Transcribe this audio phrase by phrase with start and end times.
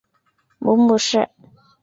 [0.57, 1.29] 母母氏。